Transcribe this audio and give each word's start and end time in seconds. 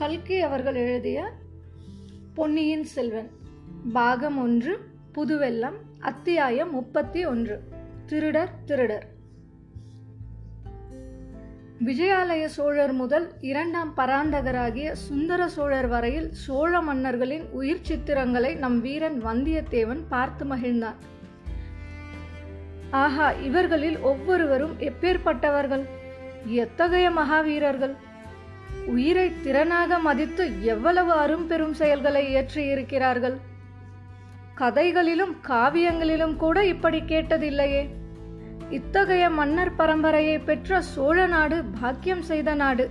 கல்கி 0.00 0.40
அவர்கள் 0.40 0.74
எழுதிய 0.74 1.30
பொன்னியின் 2.34 2.84
செல்வன் 2.84 3.30
பாகம் 3.92 4.38
ஒன்று 4.38 4.80
புதுவெல்லம் 5.14 5.72
அத்தியாயம் 6.00 6.70
முப்பத்தி 6.70 7.24
ஒன்று 7.24 7.62
திருடர் 8.06 8.48
திருடர். 8.64 9.06
விஜயாலய 11.84 12.44
சோழர் 12.44 12.92
முதல் 12.92 13.30
இரண்டாம் 13.40 13.92
பராந்தகராகிய 13.96 14.92
சுந்தர 14.92 15.48
சோழர் 15.48 15.86
வரையில் 15.86 16.32
சோழ 16.32 16.80
மன்னர்களின் 16.80 17.48
உயிர் 17.50 17.80
சித்திரங்களை 17.88 18.56
நம் 18.56 18.80
வீரன் 18.80 19.24
வந்தியத்தேவன் 19.24 20.04
பார்த்து 20.08 20.44
மகிழ்ந்தான். 20.44 20.96
ஆஹா 22.90 23.30
இவர்களில் 23.30 23.98
ஒவ்வொருவரும் 23.98 24.72
எப்பேற்பட்டவர்கள்? 24.78 25.84
எத்தகைய 26.46 27.10
மகாவீரர்கள்? 27.10 28.08
உயிரை 28.90 29.26
திறனாக 29.44 30.00
மதித்து 30.00 30.44
எவ்வளவு 30.64 31.12
அரும்பெரும் 31.12 31.74
செயல்களை 31.74 32.22
இயற்றியிருக்கிறார்கள்? 32.34 33.36
கதைகளிலும் 34.54 35.34
காவியங்களிலும் 35.48 36.36
கூட 36.36 36.56
இப்படி 36.66 37.00
கேட்டதில்லையே. 37.00 37.82
இத்தகைய 38.70 39.24
மன்னர் 39.30 39.72
பரம்பரையை 39.78 40.36
பெற்ற 40.44 40.80
சோழ 40.94 41.26
நாடு 41.26 41.58
பாக்கியம் 41.80 42.22
செய்த 42.22 42.50
நாடு. 42.54 42.86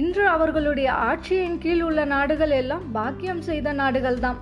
இன்று 0.00 0.24
அவர்களுடைய 0.28 0.90
ஆட்சியின் 1.08 1.58
கீழ் 1.58 1.82
உள்ள 1.82 2.00
நாடுகள் 2.04 2.54
எல்லாம் 2.60 2.84
பாக்கியம் 2.92 3.42
செய்த 3.42 3.68
நாடுகள்தான் 3.72 4.40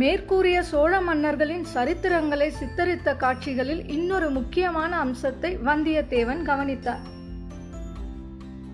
மேற்கூறிய 0.00 0.58
சோழ 0.62 0.92
மன்னர்களின் 1.00 1.64
சரித்திரங்களை 1.74 2.48
சித்தரித்த 2.58 3.14
காட்சிகளில் 3.16 3.82
இன்னொரு 3.88 4.28
முக்கியமான 4.30 4.92
அம்சத்தை 4.96 5.50
வந்தியத்தேவன் 5.68 6.42
கவனித்தார். 6.42 7.18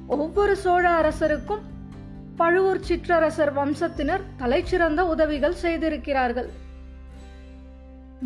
ஒவ்வொரு 0.06 0.56
சோழ 0.56 0.90
அரசருக்கும் 0.90 1.62
பழுவூர் 2.36 2.80
சிற்றரசர் 2.88 3.52
வம்சத்தினர் 3.52 4.20
தலைச்சிறந்த 4.38 5.00
உதவிகள் 5.00 5.54
செய்திருக்கிறார்கள். 5.54 6.50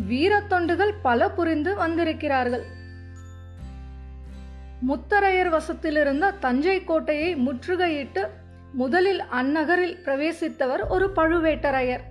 வீரத்தொண்டுகள் 0.09 0.93
பல 1.01 1.29
புரிந்து 1.29 1.75
வந்திருக்கிறார்கள். 1.75 2.63
முத்தரையர் 4.89 5.49
வசத்திலிருந்த 5.49 6.33
தஞ்சை 6.39 6.83
கோட்டையை 6.83 7.35
முற்றுகையிட்டு 7.35 8.27
முதலில் 8.71 9.21
அந்நகரில் 9.21 9.97
பிரவேசித்தவர் 10.05 10.87
ஒரு 10.87 11.09
பழுவேட்டரையர். 11.15 12.01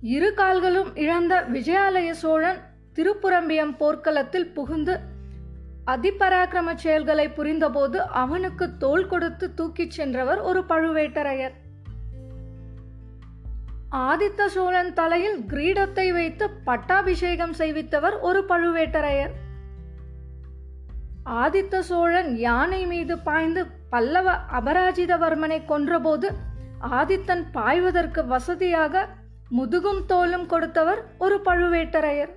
இரு 0.00 0.34
கால்களும் 0.34 0.96
இழந்த 0.96 1.46
விஜயாலய 1.52 2.10
சோழன் 2.10 2.56
திருப்புரம்பியம் 2.94 3.76
போர்க்களத்தில் 3.76 4.46
புகுந்து 4.46 5.00
அதிபராக்கிரம 5.86 6.74
செயல்களை 6.74 7.28
புரிந்தபோது 7.28 7.96
அவனுக்கு 7.96 8.76
தோல் 8.76 9.06
கொடுத்து 9.06 9.54
தூக்கிச் 9.54 9.90
சென்றவர் 9.90 10.40
ஒரு 10.40 10.60
பழுவேட்டரையர். 10.68 11.54
ஆதித்த 13.90 14.46
சோழன் 14.46 14.92
தலையில் 14.92 15.38
கிரீடத்தை 15.38 16.12
வைத்து 16.12 16.50
பட்டாபிஷேகம் 16.50 17.52
செய்வித்தவர் 17.52 18.20
ஒரு 18.20 18.44
பழுவேட்டரையர். 18.48 19.32
ஆதித்த 21.24 21.78
சோழன் 21.78 22.36
யானை 22.36 22.86
மீது 22.86 23.18
பாய்ந்து 23.18 23.66
பல்லவ 23.90 24.36
அபராஜிதவர்மனை 24.60 25.58
கொன்றபோது 25.68 26.28
ஆதித்தன் 26.90 27.44
பாய்வதற்கு 27.52 28.26
வசதியாக 28.26 29.08
முதுகும் 29.58 30.02
தோலும் 30.06 30.46
கொடுத்தவர் 30.46 31.04
ஒரு 31.18 31.40
பழுவேட்டரையர். 31.44 32.32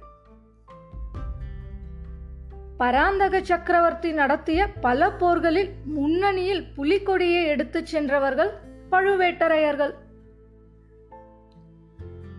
பராந்தக 2.78 3.40
சக்கரவர்த்தி 3.44 4.12
நடத்திய 4.12 4.68
பல 4.82 5.10
போர்களில் 5.12 5.70
முன்னணியில் 5.84 6.64
புலிக்கொடியை 6.78 7.44
எடுத்துச் 7.44 7.86
சென்றவர்கள் 7.86 8.52
பழுவேட்டரையர்கள். 8.92 9.94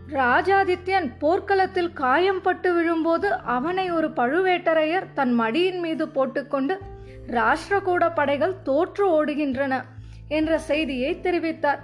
ராஜாதித்யன் 0.09 1.09
போர்க்களத்தில் 1.19 1.91
காயம்பட்டு 1.95 2.75
விழும்போது 2.75 3.33
அவனை 3.33 3.91
ஒரு 3.91 4.09
பழுவேட்டரையர் 4.09 5.07
தன் 5.15 5.41
மடியின் 5.41 5.79
மீது 5.79 6.09
போட்டுக்கொண்டு 6.09 6.81
ராஷ்டிரகூட 7.27 8.15
படைகள் 8.15 8.63
தோற்று 8.63 9.11
ஓடுகின்றன 9.11 9.85
என்ற 10.29 10.59
செய்தியை 10.59 11.19
தெரிவித்தார். 11.23 11.83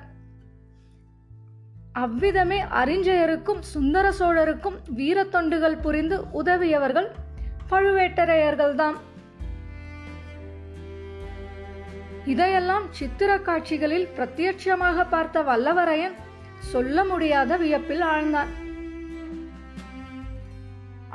அவ்விதமே 1.92 2.62
அறிஞ்சயருக்கும் 2.62 3.60
சுந்தர 3.60 4.12
சோழருக்கும் 4.18 4.78
வீரத்தொண்டுகள் 4.96 5.82
புரிந்து 5.82 6.24
உதவியவர்கள் 6.32 7.10
பழுவேட்டரையர்கள்தாம் 7.72 8.98
இதையெல்லாம் 12.24 12.84
சித்திர 12.90 13.30
காட்சிகளில் 13.38 14.08
பிரத்யட்சமாக 14.16 15.06
பார்த்த 15.08 15.42
வல்லவரையன் 15.42 16.16
சொல்ல 16.72 17.04
முடியாத 17.04 17.56
வியப்பில் 17.56 18.04
ஆழ்ந்தான் 18.10 18.50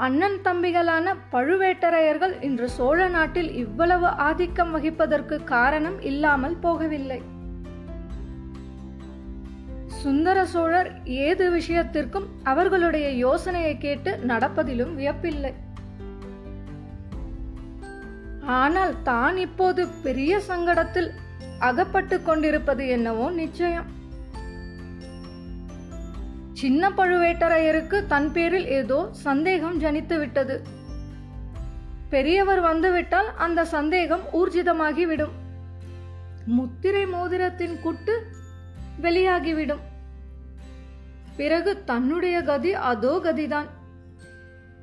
அண்ணன் 0.06 0.40
தம்பிகளான 0.44 1.14
பழுவேட்டரையர்கள் 1.32 2.34
இன்று 2.42 2.68
சோழ 2.70 3.08
நாட்டில் 3.08 3.52
இவ்வளவு 3.56 4.08
ஆதிக்கம் 4.08 4.74
வகிப்பதற்கு 4.76 5.44
காரணம் 5.44 6.02
இல்லாமல் 6.02 6.58
போகவில்லை. 6.64 7.20
சுந்தர 10.02 10.46
சோழர் 10.46 10.90
ஏது 11.04 11.52
விஷயத்திற்கும் 11.52 12.28
அவர்களுடைய 12.44 13.08
யோசனையை 13.26 13.78
கேட்டு 13.78 14.12
நடப்பதிலும் 14.28 14.94
வியப்பில்லை. 15.00 15.54
ஆனால் 18.56 19.02
தான் 19.02 19.38
இப்போது 19.38 19.88
பெரிய 19.88 20.40
சங்கடத்தில் 20.48 21.10
அகப்பட்டு 21.60 22.22
கொண்டிருப்பது 22.22 22.88
என்னவோ 22.88 23.30
நிச்சயம். 23.30 23.88
சின்ன 26.54 26.90
பழுவேட்டரையருக்கு 26.90 27.98
தன் 28.06 28.32
பேரில் 28.32 28.66
ஏதோ 28.66 29.00
சந்தேகம் 29.12 29.80
ஜனித்து 29.80 30.16
விட்டது 30.20 30.56
பெரியவர் 32.10 32.62
வந்துவிட்டால் 32.62 33.30
அந்த 33.36 33.66
சந்தேகம் 33.66 34.24
ஊர்ஜிதமாகிவிடும். 34.34 35.36
முத்திரை 36.46 37.06
மோதிரத்தின் 37.06 37.76
குட்டு 37.82 38.16
வெளியாகிவிடும். 39.02 39.84
பிறகு 41.38 41.84
தன்னுடைய 41.84 42.42
கதி 42.42 42.74
அதோ 42.74 43.14
கதிதான். 43.24 43.68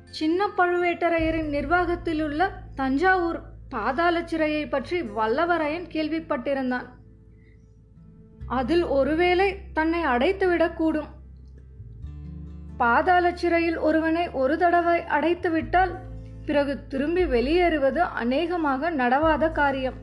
சின்ன 0.09 0.47
பழுவேட்டரையரின் 0.57 1.49
நிர்வாகத்தில் 1.49 2.21
உள்ள 2.21 2.51
தஞ்சாவூர் 2.75 3.41
பாதாள 3.75 4.15
சிறையை 4.21 4.63
பற்றி 4.69 4.97
வல்லவரையன் 5.17 5.87
கேள்விப்பட்டிருந்தான். 5.95 6.87
அதில் 8.59 8.83
ஒருவேளை 8.97 9.47
தன்னை 9.73 10.01
அடைத்துவிடக்கூடும் 10.05 11.11
பாதாள 12.77 13.25
சிறையில் 13.41 13.77
ஒருவனை 13.87 14.23
ஒரு 14.41 14.55
தடவை 14.57 14.97
அடைத்துவிட்டால் 15.17 15.93
பிறகு 16.45 16.73
திரும்பி 16.87 17.23
வெளியேறுவது 17.25 18.01
அநேகமாக 18.21 18.91
நடவாத 18.91 19.51
காரியம். 19.51 19.97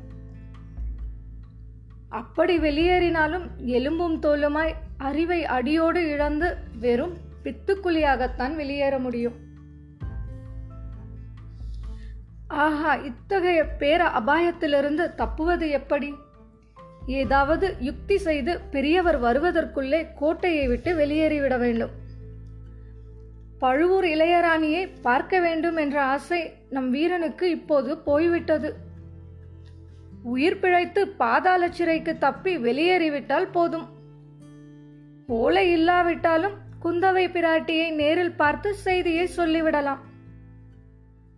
அப்படி 2.21 2.55
வெளியேறினாலும் 2.59 3.47
எலும்பும் 3.77 4.17
தோலுமாய் 4.23 4.75
அறிவை 4.97 5.41
அடியோடு 5.57 6.01
இழந்து 6.09 6.49
வெறும் 6.81 7.15
பித்துக்குழியாகத்தான் 7.45 8.55
வெளியேற 8.55 8.95
முடியும். 8.99 9.42
ஆஹா 12.53 12.95
இத்தகைய 12.95 13.65
பேர 13.79 14.11
அபாயத்திலிருந்து 14.21 15.15
தப்புவது 15.15 15.71
எப்படி? 15.71 16.15
ஏதாவது 17.07 17.77
யுக்தி 17.81 18.19
செய்து 18.19 18.61
பெரியவர் 18.61 19.23
வருவதற்குள்ளே 19.23 20.07
கோட்டையை 20.15 20.67
விட்டு 20.67 20.95
வெளியேறிவிட 20.95 21.59
வேண்டும். 21.59 21.91
பழுவூர் 23.59 24.05
இளையராணியை 24.05 24.89
பார்க்க 25.03 25.41
வேண்டும் 25.41 25.77
என்ற 25.77 26.03
ஆசை 26.03 26.53
நம் 26.71 26.91
வீரனுக்கு 26.91 27.51
இப்போது 27.51 27.99
போய்விட்டது. 27.99 28.75
உயிர் 30.23 30.59
பிழைத்து 30.59 31.09
பாதாள 31.09 31.71
சிறைக்கு 31.71 32.19
தப்பி 32.19 32.57
வெளியேறிவிட்டால் 32.57 33.53
போதும். 33.53 33.89
ஓலை 35.27 35.73
இல்லாவிட்டாலும் 35.73 36.53
குந்தவை 36.85 37.29
பிராட்டியை 37.29 37.95
நேரில் 37.95 38.37
பார்த்து 38.37 38.75
செய்தியை 38.75 39.29
சொல்லிவிடலாம். 39.37 39.99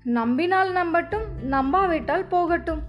நம்பினால் 0.04 0.72
நம்பட்டும் 0.72 1.24
நம்பாவிட்டால் 1.50 2.24
போகட்டும். 2.28 2.82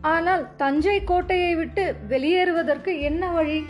ஆனால் 0.00 0.46
தஞ்சை 0.56 1.04
கோட்டையை 1.04 1.54
விட்டு 1.54 1.94
வெளியேறுவதற்கு 2.08 3.00
என்ன 3.00 3.30
வழி? 3.30 3.66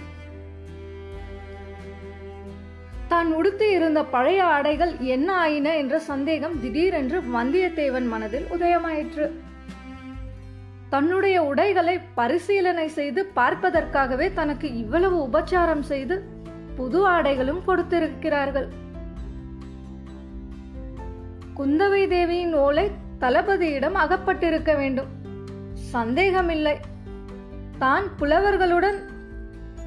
தான் 3.08 3.32
உடுத்தி 3.32 3.70
இருந்த 3.70 4.04
பழைய 4.04 4.44
ஆடைகள் 4.44 4.98
என்ன 4.98 5.34
ஆயின 5.34 5.76
என்ற 5.76 5.98
சந்தேகம் 5.98 6.60
திடீரென்று 6.60 7.20
வந்தியத்தேவன் 7.20 8.08
மனதில் 8.08 8.46
உதயமாயிற்று. 8.50 9.30
தன்னுடைய 10.88 11.42
உடைகளை 11.42 11.98
பரிசீலனை 12.14 12.88
செய்து 12.88 13.32
பார்ப்பதற்காகவே 13.34 14.32
தனக்கு 14.32 14.76
இவ்வளவு 14.76 15.28
உபச்சாரம் 15.28 15.80
செய்து 15.80 16.22
புது 16.76 17.08
ஆடைகளும் 17.08 17.64
கொடுத்திருக்கிறார்கள். 17.66 18.68
குந்தவை 21.56 22.08
தேவியின் 22.08 22.54
ஓலை 22.54 22.90
தளபதியிடம் 23.20 23.92
அகப்பட்டிருக்க 23.92 24.76
வேண்டும். 24.76 25.06
சந்தேகமில்லை. 25.74 26.80
தான் 27.78 28.04
புலவர்களுடன் 28.18 28.98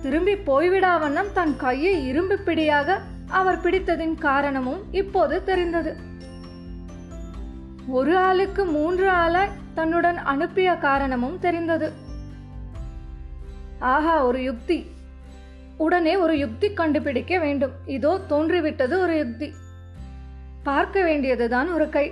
திரும்பி 0.02 0.34
போய்விடா 0.34 1.00
வண்ணம் 1.00 1.32
தன் 1.34 1.56
கையை 1.58 2.08
இரும்பு 2.08 2.38
பிடியாக 2.38 3.02
அவர் 3.28 3.62
பிடித்ததின் 3.62 4.16
காரணமும் 4.16 4.82
இப்போது 4.92 5.44
தெரிந்தது. 5.44 5.96
ஒரு 7.88 8.18
ஆளுக்கு 8.18 8.66
மூன்று 8.66 9.12
ஆளாய் 9.12 9.56
தன்னுடன் 9.74 10.18
அனுப்பிய 10.18 10.76
காரணமும் 10.76 11.40
தெரிந்தது. 11.40 11.92
ஆஹா 13.80 14.26
ஒரு 14.26 14.44
யுக்தி. 14.44 14.86
உடனே 15.78 16.16
ஒரு 16.16 16.38
யுக்தி 16.38 16.74
கண்டுபிடிக்க 16.74 17.40
வேண்டும். 17.40 17.72
இதோ 17.86 18.20
தோன்றிவிட்டது 18.28 19.00
ஒரு 19.00 19.18
யுக்தி. 19.18 19.54
பார்க்க 20.66 21.04
வேண்டியதுதான் 21.04 21.70
ஒரு 21.72 21.90
கை. 21.90 22.06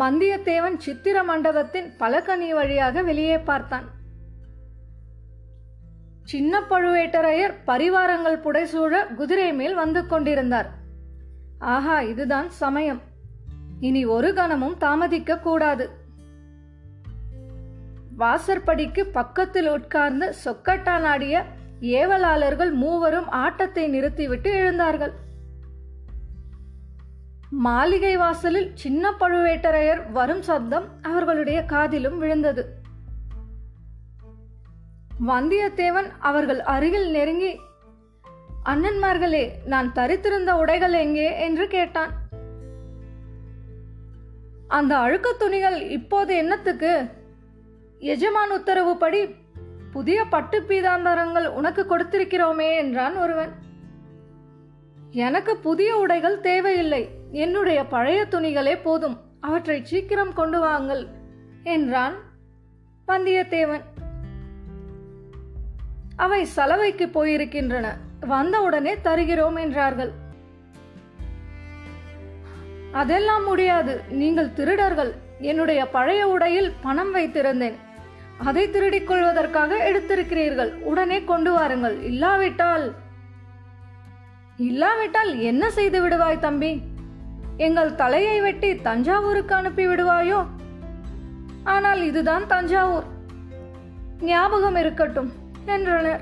வந்தியத்தேவன் 0.00 0.76
சித்திர 0.76 1.22
மண்டபத்தின் 1.22 1.88
பலகனி 2.00 2.48
வழியாக 2.48 3.02
வெளியே 3.02 3.38
பார்த்தான். 3.38 3.86
சின்ன 6.24 6.60
பழுவேட்டரையர் 6.60 7.54
பரிவாரங்கள் 7.66 8.42
புடைசூழ 8.44 9.14
குதிரை 9.14 9.52
மேல் 9.52 9.74
வந்து 9.74 10.06
கொண்டிருந்தார். 10.06 10.70
ஆஹா 11.58 12.00
இதுதான் 12.00 12.50
சமயம். 12.50 13.00
இனி 13.80 14.04
ஒரு 14.04 14.32
கணமும் 14.32 14.76
தாமதிக்க 14.78 15.38
கூடாது. 15.38 15.90
வாசற்படிக்கு 18.16 19.06
பக்கத்தில் 19.06 19.68
உட்கார்ந்து 19.68 20.34
சொக்கட்டானாடிய 20.44 21.44
ஏவலாளர்கள் 21.80 22.72
மூவரும் 22.72 23.28
ஆட்டத்தை 23.28 23.86
நிறுத்திவிட்டு 23.86 24.52
எழுந்தார்கள். 24.52 25.14
மாளிகை 27.50 28.16
வாசலில் 28.16 28.70
சின்ன 28.74 29.10
பழுவேட்டரையர் 29.20 30.12
வரும் 30.12 30.42
சப்தம் 30.42 30.88
அவர்களுடைய 31.02 31.64
காதிலும் 31.64 32.18
விழுந்தது. 32.18 32.66
வந்தியத்தேவன் 35.26 36.10
அவர்கள் 36.18 36.60
அருகில் 36.60 37.10
நெருங்கி 37.10 37.60
அண்ணன்மார்களே 38.64 39.50
நான் 39.64 39.92
தரித்திருந்த 39.92 40.50
உடைகள் 40.50 40.92
எங்கே? 40.92 41.40
என்று 41.40 41.68
கேட்டான். 41.68 42.10
அந்த 44.68 44.98
அழுக்கு 44.98 45.36
துணிகள் 45.38 45.88
இப்போது 45.88 46.36
என்னத்துக்கு? 46.36 47.04
எஜமான் 47.98 48.50
உத்தரவுப்படி 48.50 49.34
புதிய 49.90 50.24
பட்டு 50.24 50.60
பீதாந்தரங்கள் 50.60 51.46
உனக்கு 51.46 51.86
கொடுத்திருக்கிறோமே 51.88 52.76
என்றான் 52.76 53.16
ஒருவன். 53.16 53.50
எனக்கு 55.10 55.56
புதிய 55.56 55.96
உடைகள் 55.96 56.40
தேவையில்லை. 56.40 57.17
என்னுடைய 57.30 57.86
பழைய 57.86 58.26
துணிகளே 58.30 58.78
போதும். 58.82 59.20
அவற்றை 59.40 59.84
சீக்கிரம் 59.84 60.32
கொண்டு 60.32 60.60
வாங்கள் 60.60 61.06
என்றான் 61.62 62.14
வந்தியத்தேவன். 63.08 63.80
அவை 66.16 66.46
சலவைக்கு 66.56 67.06
போயிருக்கின்றன. 67.06 67.86
வந்தவுடனே 68.20 69.00
தருகிறோம் 69.00 69.56
என்றார்கள். 69.56 70.10
அதெல்லாம் 72.92 73.44
முடியாது. 73.44 74.00
நீங்கள் 74.08 74.52
திருடர்கள். 74.52 75.14
என்னுடைய 75.38 75.88
பழைய 75.88 76.28
உடையில் 76.28 76.72
பணம் 76.82 77.14
வைத்திருந்தேன். 77.14 77.74
அதை 78.38 78.70
திருடிக் 78.70 79.06
கொள்வதற்காக 79.06 79.90
எடுத்திருக்கிறீர்கள். 79.92 80.72
உடனே 80.72 81.24
கொண்டு 81.24 81.52
வாருங்கள். 81.52 82.02
இல்லாவிட்டால் 82.02 82.94
இல்லாவிட்டால் 84.56 85.38
என்ன 85.38 85.70
செய்து 85.70 86.08
விடுவாய் 86.08 86.38
தம்பி? 86.38 86.82
எங்கள் 87.58 87.94
தலையை 87.94 88.40
வெட்டி 88.40 88.76
தஞ்சாவூருக்கு 88.76 89.54
அனுப்பி 89.54 89.86
விடுவாயோ 89.86 90.46
ஆனால் 91.64 92.02
இதுதான் 92.02 92.46
தஞ்சாவூர். 92.46 93.06
ஞாபகம் 94.20 94.74
இருக்கட்டும் 94.74 95.32
என்றனர். 95.66 96.20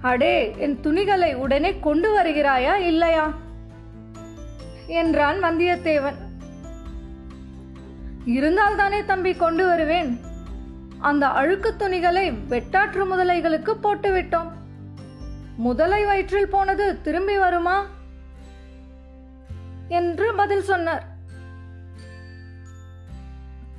அடே 0.00 0.54
என் 0.58 0.80
துணிகளை 0.80 1.34
உடனே 1.34 1.78
கொண்டு 1.78 2.08
வருகிறாயா 2.18 2.74
இல்லையா? 2.74 3.32
என்றான் 4.86 5.42
வந்தியத்தேவன். 5.44 6.18
இருந்தால் 8.24 8.76
தானே 8.76 9.04
தம்பி 9.04 9.34
கொண்டு 9.34 9.66
வருவேன். 9.66 10.20
அந்த 10.98 11.26
அழுக்கு 11.26 11.76
துணிகளை 11.76 12.30
வெட்டாற்று 12.30 13.04
முதலைகளுக்கு 13.04 13.74
போட்டுவிட்டோம். 13.82 14.50
முதலை 15.56 16.04
வயிற்றில் 16.04 16.48
போனது 16.48 17.00
திரும்பி 17.02 17.38
வருமா? 17.38 17.86
என்று 19.88 20.34
பதில் 20.34 20.62
சொன்னார். 20.62 21.04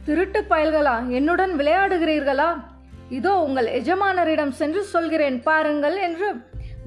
திருட்டு 0.06 0.46
பயல்களா 0.50 1.08
என்னுடன் 1.08 1.52
விளையாடுகிறீர்களா? 1.52 2.64
இதோ 3.10 3.40
உங்கள் 3.40 3.82
எஜமானரிடம் 3.82 4.50
சென்று 4.50 4.84
சொல்கிறேன் 4.84 5.44
பாருங்கள் 5.44 5.96
என்று 5.96 6.34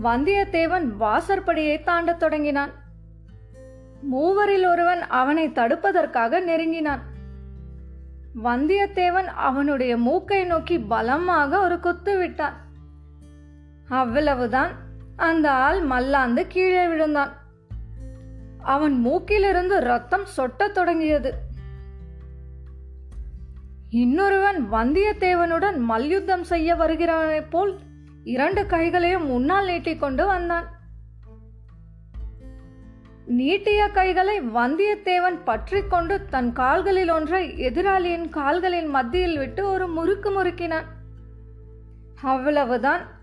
வந்தியத்தேவன் 0.02 0.86
வாசற்படியை 1.00 1.80
தாண்டத் 1.80 2.16
தொடங்கினான். 2.16 2.70
மூவரில் 4.00 4.66
ஒருவன் 4.66 5.02
அவனை 5.02 5.48
தடுப்பதற்காக 5.48 6.40
நெருங்கினான். 6.40 7.02
வந்தியத்தேவன் 8.44 9.26
அவனுடைய 9.26 9.96
மூக்கை 9.96 10.44
நோக்கி 10.44 10.78
பலமாக 10.78 11.60
ஒரு 11.60 11.80
குத்து 11.80 12.18
விட்டான். 12.18 12.56
அவ்வளவுதான். 13.88 14.70
அந்த 15.16 15.50
ஆள் 15.50 15.80
மல்லாந்து 15.80 16.46
கீழே 16.46 16.86
விழுந்தான். 16.86 17.32
அவன் 18.62 19.06
மூக்கிலிருந்து 19.06 19.78
ரத்தம் 19.78 20.24
சொட்டத் 20.24 20.74
தொடங்கியது. 20.74 21.34
இன்னொருவன் 23.90 24.72
வந்தியத்தேவனுடன் 24.72 25.78
மல்யுத்தம் 25.78 26.44
செய்ய 26.44 26.74
வருகிறானே 26.74 27.46
போல் 27.50 27.78
இரண்டு 28.24 28.66
கைகளையும் 28.66 29.26
முன்னால் 29.26 29.66
நீட்டிக்கொண்டு 29.66 30.26
வந்தான். 30.26 30.78
நீட்டிய 33.26 33.88
கைகளை 33.88 34.40
வந்தியத்தேவன் 34.40 35.44
பற்றி 35.44 35.82
கொண்டு 35.82 36.24
தன் 36.24 36.52
கால்களில் 36.52 37.08
ஒன்றை 37.08 37.52
எதிராளியின் 37.52 38.28
கால்களின் 38.28 38.86
மத்தியில் 38.86 39.38
விட்டு 39.38 39.68
ஒரு 39.68 39.88
முறுக்கு 39.88 40.30
முறுக்கினான். 40.30 40.84
அவ்வளவுதான். 42.22 43.19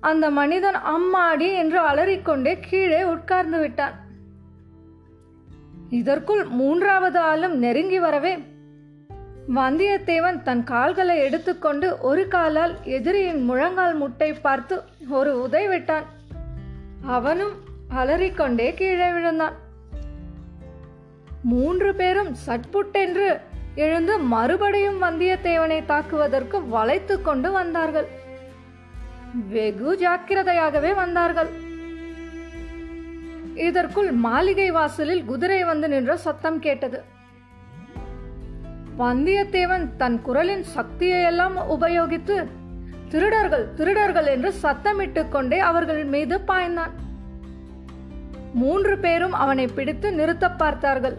அந்த 0.00 0.30
மனிதன் 0.30 0.78
அம்மாடி 0.94 1.48
என்று 1.54 1.78
அலறிக்கொண்டே 1.78 2.60
கீழே 2.60 3.04
உட்கார்ந்து 3.04 3.58
விட்டான். 3.58 3.96
இதற்குள் 5.90 6.44
மூன்றாவது 6.44 7.18
ஆளும் 7.18 7.56
நெருங்கி 7.58 7.98
வரவே 7.98 8.32
வந்தியத்தேவன் 9.54 10.42
தன் 10.42 10.64
கால்களை 10.64 11.18
எடுத்துக்கொண்டு 11.18 11.98
ஒரு 12.00 12.28
காலால் 12.28 12.74
எதிரியின் 12.84 13.42
முழங்கால் 13.42 13.94
முட்டை 13.94 14.32
பார்த்து 14.32 14.82
ஒரு 15.08 15.42
உதை 15.42 15.68
விட்டான். 15.68 16.06
அவனும் 17.06 17.54
அலறிக்கொண்டே 17.94 18.74
கீழே 18.74 19.10
விழுந்தான். 19.12 19.56
மூன்று 21.42 21.94
பேரும் 21.94 22.32
சட்புட்டென்று 22.46 23.28
எழுந்து 23.74 24.18
மறுபடியும் 24.18 25.02
வந்தியத்தேவனை 25.02 25.78
தாக்குவதற்கு 25.84 26.68
வளைத்து 26.68 27.22
கொண்டு 27.22 27.52
வந்தார்கள். 27.52 28.08
வெகு 29.34 29.98
ஜாக்கிரதையாகவே 30.00 30.94
வந்தார்கள். 30.94 31.48
இதற்குள் 33.54 34.10
மாளிகை 34.10 34.70
வாசலில் 34.70 35.24
குதிரை 35.24 35.64
வந்து 35.64 35.88
நின்ற 35.88 36.16
சத்தம் 36.16 36.58
கேட்டது. 36.58 37.04
வந்தியத்தேவன் 38.98 39.96
தன் 39.96 40.22
குரலின் 40.22 40.62
சக்தியை 40.62 41.24
எல்லாம் 41.24 41.56
உபயோகித்து 41.56 42.46
திருடர்கள் 43.08 43.74
திருடர்கள் 43.74 44.26
என்று 44.26 44.54
சத்தமிட்டுக் 44.62 45.28
கொண்டே 45.28 45.58
அவர்கள் 45.58 46.04
மீது 46.04 46.38
பாய்ந்தான். 46.38 46.90
மூன்று 48.54 48.98
பேரும் 48.98 49.32
அவனை 49.32 49.66
பிடித்து 49.66 50.12
நிறுத்த 50.12 50.50
பார்த்தார்கள். 50.50 51.16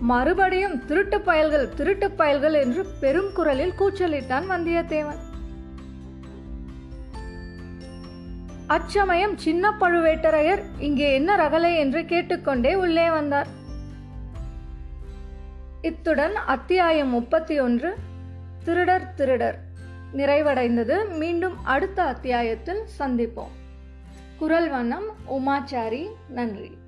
மறுபடியும் 0.00 0.84
திருட்டு 0.84 1.20
பயல்கள் 1.20 1.74
திருட்டு 1.74 2.10
பயல்கள் 2.10 2.54
என்று 2.54 2.86
பெரும் 3.00 3.32
குரலில் 3.34 3.74
கூச்சலிட்டான் 3.78 4.44
வந்தியத்தேவன். 4.50 5.30
அச்சமயம் 8.72 9.38
சின்ன 9.38 9.70
பழுவேட்டரையர் 9.80 10.62
இங்கே 10.78 11.12
என்ன 11.14 11.36
ரகலை 11.36 11.76
என்று 11.76 12.04
கேட்டுக்கொண்டே 12.04 12.74
உள்ளே 12.74 13.10
வந்தார். 13.10 13.46
இத்துடன் 15.82 16.36
அத்தியாயம் 16.36 17.08
முப்பத்தி 17.08 17.60
ஒன்று 17.60 17.94
திருடர் 18.64 19.14
திருடர் 19.14 19.58
நிறைவடைந்தது. 20.16 21.16
மீண்டும் 21.16 21.64
அடுத்த 21.64 22.02
அத்தியாயத்தில் 22.02 22.82
சந்திப்போம். 22.98 23.54
குரல் 24.38 24.70
வண்ணம் 24.70 25.08
உமாச்சாரி 25.26 26.08
நன்றி. 26.28 26.78